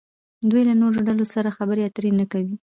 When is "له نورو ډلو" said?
0.69-1.25